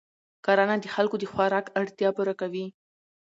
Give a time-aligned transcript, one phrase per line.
[0.45, 2.65] کرنه د خلکو د خوراک اړتیا پوره کوي